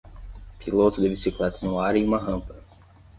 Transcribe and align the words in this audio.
Piloto 0.57 0.99
de 0.99 1.09
bicicleta 1.09 1.59
no 1.61 1.79
ar 1.79 1.95
em 1.95 2.03
uma 2.03 2.17
rampa 2.17 2.55